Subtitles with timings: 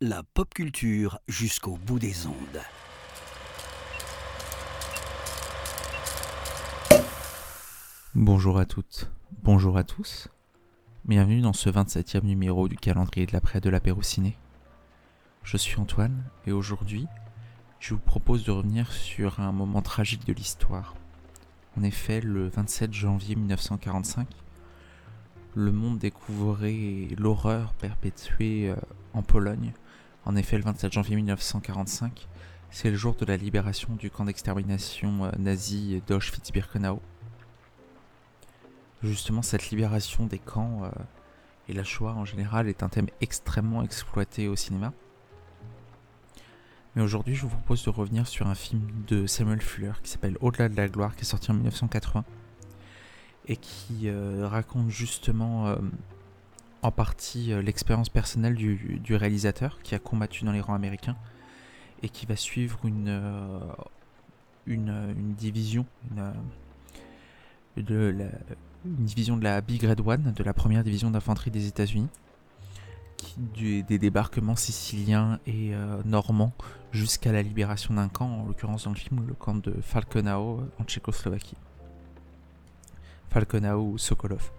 [0.00, 2.34] La pop culture jusqu'au bout des ondes.
[8.16, 9.08] Bonjour à toutes,
[9.44, 10.26] bonjour à tous.
[11.04, 14.36] Bienvenue dans ce 27e numéro du calendrier de l'après de l'apéro ciné.
[15.44, 17.06] Je suis Antoine et aujourd'hui,
[17.78, 20.96] je vous propose de revenir sur un moment tragique de l'histoire.
[21.78, 24.26] En effet, le 27 janvier 1945,
[25.54, 28.76] le monde découvrait l'horreur perpétuée euh,
[29.12, 29.72] en Pologne.
[30.24, 32.28] En effet, le 27 janvier 1945,
[32.70, 37.00] c'est le jour de la libération du camp d'extermination euh, nazi d'Auschwitz-Birkenau.
[39.02, 40.90] Justement, cette libération des camps euh,
[41.68, 44.92] et la Shoah en général est un thème extrêmement exploité au cinéma.
[46.94, 50.36] Mais aujourd'hui, je vous propose de revenir sur un film de Samuel Fuller qui s'appelle
[50.40, 52.24] Au-delà de la gloire, qui est sorti en 1980
[53.48, 55.76] et qui euh, raconte justement euh,
[56.82, 61.16] en partie euh, l'expérience personnelle du, réalisateur qui a combattu dans les rangs américains
[62.02, 63.20] et qui va suivre une,
[64.66, 66.32] une, division, une,
[67.84, 68.24] de la,
[68.84, 72.08] division de la Big Red One, de la première division d'infanterie des États-Unis,
[73.36, 75.70] des débarquements siciliens et
[76.04, 76.52] normands
[76.90, 80.84] jusqu'à la libération d'un camp, en l'occurrence dans le film le camp de Falkenau en
[80.84, 81.56] Tchécoslovaquie.
[83.32, 84.50] Falkenau ou Sokolov.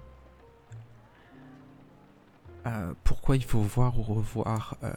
[2.65, 4.91] Euh, pourquoi il faut voir ou revoir euh,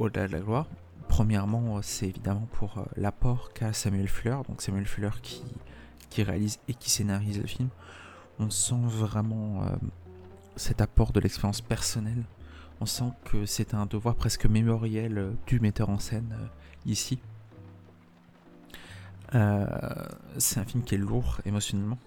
[0.00, 0.66] Au-delà de la gloire?
[1.06, 5.44] Premièrement, euh, c'est évidemment pour l'apport qu'a Samuel Fuller, donc Samuel Fuller qui,
[6.08, 7.68] qui réalise et qui scénarise le film.
[8.40, 9.64] On sent vraiment
[10.56, 12.24] cet apport de l'expérience personnelle.
[12.80, 16.34] On sent que c'est un devoir presque mémoriel du metteur en scène
[16.86, 17.20] ici.
[19.30, 21.98] c'est un film qui est lourd émotionnellement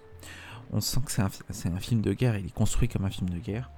[0.74, 3.38] on sent que c'est un, film de guerre, il est construit comme un film de
[3.38, 3.70] guerre.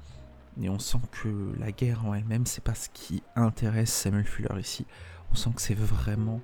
[0.60, 4.58] Et on sent que la guerre en elle-même, c'est pas ce qui intéresse Samuel Fuller
[4.58, 4.86] ici.
[5.30, 6.40] On sent que c'est vraiment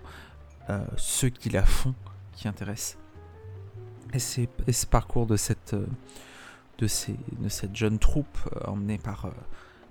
[0.69, 1.95] euh, ceux qui la font
[2.35, 2.99] qui intéressent.
[4.13, 5.87] Et, c'est, ce parcours de cette, euh,
[6.77, 9.31] de, cette jeune troupe euh, emmenée par,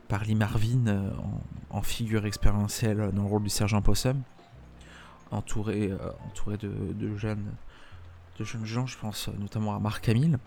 [0.08, 1.12] par Lee Marvin
[1.72, 4.22] en, figure expérientielle dans le rôle du sergent Possum,
[5.31, 5.91] entouré,
[6.28, 7.52] entouré de, jeunes
[8.38, 10.38] de jeunes gens, je pense notamment à Mark Hamill.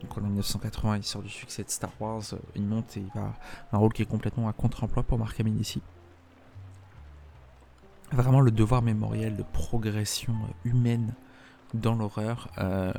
[0.00, 2.22] Donc en 1980, il sort du succès de Star Wars,
[2.54, 3.34] il monte et il va
[3.72, 5.82] un rôle qui est complètement à contre-emploi pour Mark Hamill ici.
[8.12, 10.34] Vraiment le devoir mémoriel de progression
[10.64, 11.14] humaine
[11.74, 12.92] dans l'horreur euh,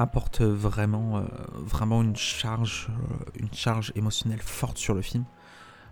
[0.00, 1.22] apporte vraiment, euh,
[1.52, 5.24] vraiment une charge, euh, une charge émotionnelle forte sur le film.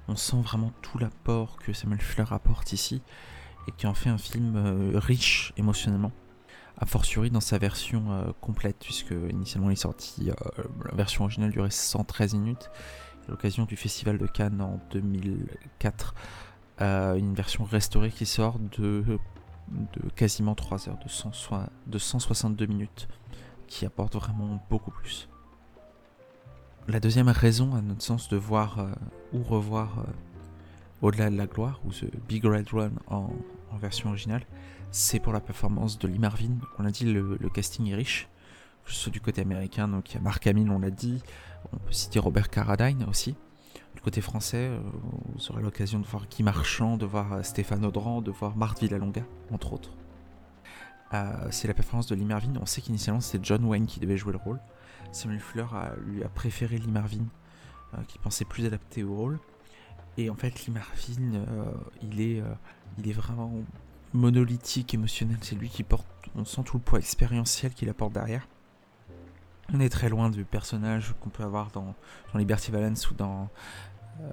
[0.09, 3.03] On sent vraiment tout l'apport que Samuel Fuller apporte ici
[3.66, 6.12] et qui en fait un film euh, riche émotionnellement
[6.81, 11.25] a fortiori dans sa version euh, complète, puisque initialement il est sorti, euh, la version
[11.25, 12.71] originale durait 113 minutes,
[13.27, 16.15] à l'occasion du Festival de Cannes en 2004,
[16.81, 19.05] euh, une version restaurée qui sort de,
[19.69, 21.31] de quasiment 3 heures, de, 100,
[21.87, 23.09] de 162 minutes,
[23.66, 25.28] qui apporte vraiment beaucoup plus.
[26.87, 28.87] La deuxième raison, à notre sens, de voir
[29.34, 30.06] ou revoir
[31.03, 33.28] Au-delà de la gloire, ou The Big Red Run en,
[33.72, 34.44] en version originale,
[34.90, 36.56] c'est pour la performance de Lee Marvin.
[36.78, 38.28] On l'a dit, le, casting est riche,
[38.84, 41.22] que ce soit du côté américain, donc il y a Mark Hamill, on l'a dit,
[41.72, 43.36] on peut citer Robert Carradine aussi.
[43.94, 44.80] Du côté français, euh,
[45.34, 48.80] vous aurez l'occasion de voir Guy Marchand, de voir euh, Stéphane Audran, de voir Marthe
[48.80, 49.90] Villalonga, entre autres.
[51.14, 52.52] Euh, c'est la performance de Lee Marvin.
[52.60, 54.60] On sait qu'initialement c'était John Wayne qui devait jouer le rôle.
[55.10, 55.66] Samuel Fuller
[56.06, 57.24] lui a préféré Lee Marvin,
[58.06, 59.40] qui pensait plus adapté au rôle.
[60.18, 61.64] Et en fait, Lee Marvin, euh,
[62.02, 62.42] il, est,
[62.98, 63.52] il est vraiment
[64.12, 65.38] monolithique, émotionnel.
[65.40, 68.46] C'est lui qui porte, on sent tout le poids expérientiel qu'il apporte derrière.
[69.72, 71.94] On est très loin du personnage qu'on peut avoir dans,
[72.32, 73.50] dans Liberty Valance ou dans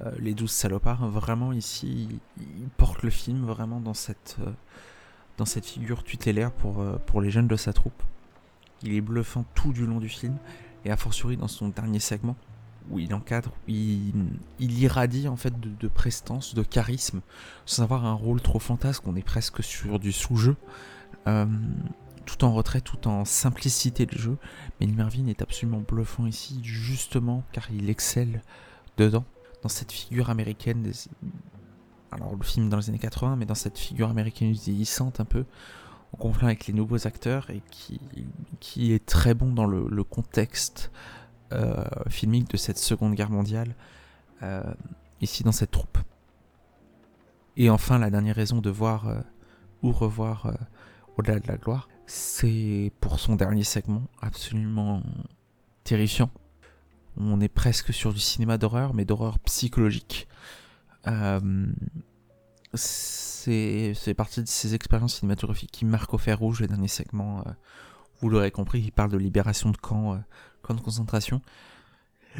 [0.02, 1.10] euh, Les Douze Salopards.
[1.10, 4.52] Vraiment, ici, il, porte le film vraiment dans cette, euh,
[5.38, 8.02] dans cette figure tutélaire pour, euh, pour les jeunes de sa troupe.
[8.82, 10.38] Il est bluffant tout du long du film,
[10.86, 12.36] et a fortiori dans son dernier segment,
[12.90, 14.14] où il encadre, il,
[14.60, 17.22] il irradie en fait de, prestance, de charisme,
[17.66, 20.56] sans avoir un rôle trop fantasque, on est presque sur du sous-jeu,
[21.28, 21.46] euh,
[22.26, 24.38] tout en retrait, tout en simplicité de jeu,
[24.80, 28.42] mais Mervyn est absolument bluffant ici, justement car il excelle
[28.98, 29.26] dedans,
[29.64, 30.92] dans cette figure américaine,
[32.12, 35.46] alors le film dans les années 80, mais dans cette figure américaine vieillissante un peu,
[36.14, 37.62] en conflit avec les nouveaux acteurs, et
[38.60, 40.92] qui, est très bon dans le, contexte
[42.10, 43.76] filmique de cette Seconde Guerre mondiale
[44.44, 44.64] euh,
[45.22, 45.98] ici dans cette troupe.
[47.58, 49.20] Et enfin, la dernière raison de voir euh,
[49.82, 50.52] ou revoir
[51.18, 55.02] Au-delà de la gloire, c'est pour son dernier segment absolument
[55.84, 56.30] terrifiant.
[57.18, 60.28] On est presque sur du cinéma d'horreur, mais d'horreur psychologique.
[61.08, 61.68] Euh,
[62.74, 67.40] c'est partie de ces expériences cinématographiques qui marquent au fer rouge les derniers segments.
[67.40, 67.52] Euh,
[68.22, 70.18] vous l'aurez compris, il parle de libération de camps, euh,
[70.66, 71.42] camps de concentration.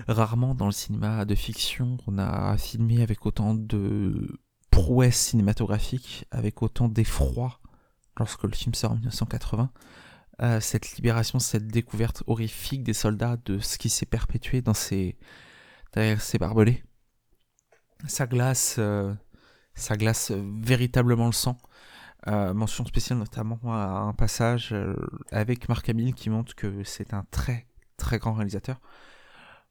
[0.08, 4.40] Rarement dans le cinéma de fiction, on a filmé avec autant de
[4.70, 7.60] prouesse cinématographique, avec autant d'effroi
[8.18, 9.72] lorsque le film sort en 1980.
[10.42, 15.18] Euh, cette libération, cette découverte horrifique des soldats de ce qui s'est perpétué dans ces
[15.94, 16.84] derrière ces barbelés.
[18.08, 19.14] Ça glace, euh,
[19.76, 21.58] ça glace véritablement le sang.
[22.28, 24.76] Euh, mention spéciale notamment à un passage
[25.32, 28.80] avec Marc Hamill qui montre que c'est un très très grand réalisateur.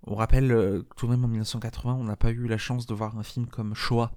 [0.06, 3.16] On rappelle tout de même en 1980, on n'a pas eu la chance de voir
[3.16, 4.12] un film comme Shoah.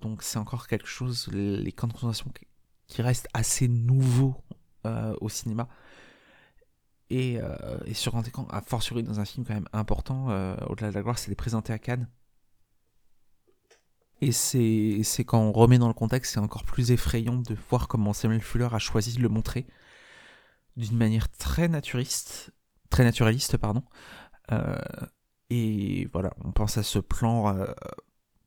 [0.00, 2.32] Donc c'est encore quelque chose, les camps de concentration
[2.86, 4.34] qui restent assez nouveaux
[4.86, 5.68] euh, au cinéma.
[7.10, 10.56] Et, euh, et, sur grand écran, a fortiori dans un film quand même important, euh,
[10.68, 12.08] Au-delà de la gloire, c'est présenté à Cannes.
[14.20, 18.12] Et c'est quand on remet dans le contexte, c'est encore plus effrayant de voir comment
[18.12, 19.66] Samuel Fuller a choisi de le montrer
[20.76, 22.50] d'une manière très naturiste,
[22.90, 23.82] très naturaliste, pardon.
[25.50, 27.56] et voilà, on pense à ce plan,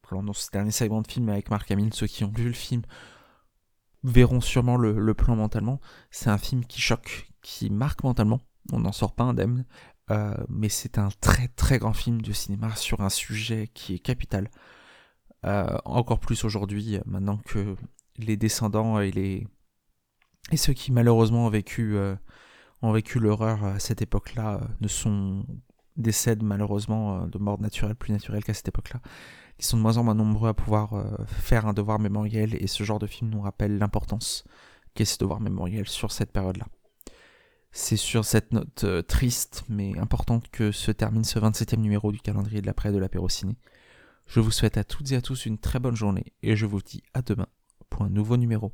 [0.02, 1.94] plan dans ce dernier segment de film avec Marc Hamill.
[1.94, 2.82] Ceux qui ont vu le film
[4.04, 5.80] verront sûrement le, plan mentalement.
[6.12, 8.42] C'est un film qui choque, qui marque mentalement.
[8.72, 9.66] On n'en sort pas indemne.
[10.12, 14.00] Euh, mais c'est un très très grand film de cinéma sur un sujet qui est
[14.00, 14.50] capital.
[15.46, 17.76] Euh, encore plus aujourd'hui, maintenant que
[18.18, 19.48] les descendants et les
[20.52, 22.16] et ceux qui malheureusement ont vécu euh,
[22.82, 25.46] ont vécu l'horreur à cette époque-là ne sont
[25.98, 29.02] décèdent malheureusement de mort naturelle plus naturelle qu'à cette époque-là
[29.60, 32.66] qui sont de moins en moins nombreux à pouvoir euh, faire un devoir mémoriel et
[32.68, 34.46] ce genre de film nous rappelle l'importance
[34.96, 36.66] qu'est ce devoir mémoriel sur cette période-là.
[37.72, 42.20] C'est sur cette note euh, triste mais importante que se termine ce 27e numéro du
[42.20, 43.58] calendrier de l'après de l'apéro ciné.
[44.28, 46.82] Je vous souhaite à toutes et à tous une très bonne journée et je vous
[46.82, 47.48] dis à demain
[47.90, 48.72] pour un nouveau numéro.